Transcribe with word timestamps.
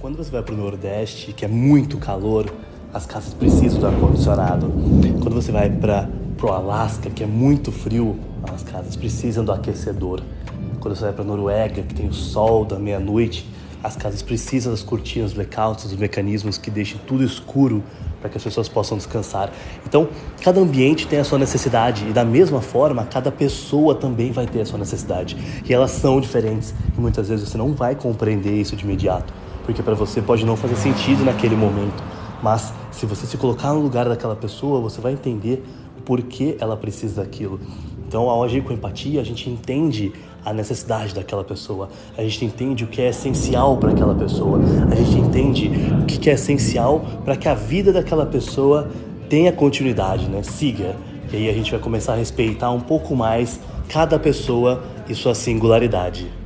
Quando 0.00 0.16
você 0.16 0.30
vai 0.30 0.42
para 0.42 0.54
o 0.54 0.56
Nordeste, 0.56 1.34
que 1.34 1.44
é 1.44 1.48
muito 1.48 1.98
calor, 1.98 2.50
as 2.90 3.04
casas 3.04 3.34
precisam 3.34 3.80
do 3.80 3.86
ar-condicionado. 3.86 4.72
Quando 5.20 5.34
você 5.34 5.52
vai 5.52 5.68
para 5.68 6.08
o 6.42 6.48
Alasca, 6.48 7.10
que 7.10 7.22
é 7.22 7.26
muito 7.26 7.70
frio, 7.70 8.18
as 8.50 8.62
casas 8.62 8.96
precisam 8.96 9.44
do 9.44 9.52
aquecedor. 9.52 10.22
Quando 10.80 10.96
você 10.96 11.02
vai 11.02 11.12
para 11.12 11.22
a 11.22 11.26
Noruega, 11.26 11.82
que 11.82 11.94
tem 11.94 12.08
o 12.08 12.14
sol 12.14 12.64
da 12.64 12.78
meia-noite, 12.78 13.46
as 13.84 13.94
casas 13.94 14.22
precisam 14.22 14.72
das 14.72 14.82
cortinas, 14.82 15.34
blackouts, 15.34 15.84
dos 15.84 15.98
mecanismos 15.98 16.56
que 16.56 16.70
deixem 16.70 16.98
tudo 17.06 17.22
escuro 17.22 17.84
para 18.22 18.30
que 18.30 18.38
as 18.38 18.42
pessoas 18.42 18.70
possam 18.70 18.96
descansar. 18.96 19.52
Então, 19.86 20.08
cada 20.42 20.58
ambiente 20.60 21.06
tem 21.06 21.18
a 21.18 21.24
sua 21.24 21.38
necessidade 21.38 22.08
e 22.08 22.12
da 22.14 22.24
mesma 22.24 22.62
forma, 22.62 23.04
cada 23.04 23.30
pessoa 23.30 23.94
também 23.94 24.32
vai 24.32 24.46
ter 24.46 24.62
a 24.62 24.64
sua 24.64 24.78
necessidade. 24.78 25.36
E 25.68 25.74
elas 25.74 25.90
são 25.90 26.22
diferentes 26.22 26.74
e 26.96 26.98
muitas 26.98 27.28
vezes 27.28 27.46
você 27.46 27.58
não 27.58 27.74
vai 27.74 27.94
compreender 27.94 28.58
isso 28.58 28.74
de 28.74 28.84
imediato, 28.84 29.30
porque 29.70 29.84
para 29.84 29.94
você 29.94 30.20
pode 30.20 30.44
não 30.44 30.56
fazer 30.56 30.74
sentido 30.74 31.24
naquele 31.24 31.54
momento. 31.54 32.02
Mas 32.42 32.72
se 32.90 33.06
você 33.06 33.24
se 33.24 33.36
colocar 33.36 33.72
no 33.72 33.80
lugar 33.80 34.08
daquela 34.08 34.34
pessoa, 34.34 34.80
você 34.80 35.00
vai 35.00 35.12
entender 35.12 35.62
o 35.96 36.02
porquê 36.02 36.56
ela 36.58 36.76
precisa 36.76 37.22
daquilo. 37.22 37.60
Então, 38.06 38.28
ao 38.28 38.42
agir 38.42 38.64
com 38.64 38.72
empatia, 38.72 39.20
a 39.20 39.24
gente 39.24 39.48
entende 39.48 40.12
a 40.44 40.52
necessidade 40.52 41.14
daquela 41.14 41.44
pessoa, 41.44 41.88
a 42.18 42.22
gente 42.22 42.44
entende 42.46 42.82
o 42.82 42.88
que 42.88 43.00
é 43.00 43.10
essencial 43.10 43.76
para 43.76 43.90
aquela 43.90 44.14
pessoa, 44.14 44.58
a 44.90 44.94
gente 44.96 45.18
entende 45.18 45.70
o 46.02 46.06
que 46.06 46.28
é 46.28 46.32
essencial 46.32 47.04
para 47.24 47.36
que 47.36 47.46
a 47.46 47.54
vida 47.54 47.92
daquela 47.92 48.26
pessoa 48.26 48.90
tenha 49.28 49.52
continuidade, 49.52 50.26
né? 50.26 50.42
Siga. 50.42 50.96
E 51.32 51.36
aí 51.36 51.48
a 51.48 51.52
gente 51.52 51.70
vai 51.70 51.78
começar 51.78 52.14
a 52.14 52.16
respeitar 52.16 52.72
um 52.72 52.80
pouco 52.80 53.14
mais 53.14 53.60
cada 53.88 54.18
pessoa 54.18 54.82
e 55.08 55.14
sua 55.14 55.34
singularidade. 55.34 56.39